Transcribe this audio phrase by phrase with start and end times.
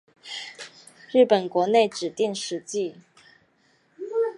[1.11, 2.95] 日本国内指定史迹。